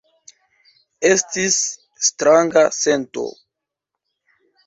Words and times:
Estis 1.09 1.57
stranga 2.07 2.65
sento. 2.79 3.27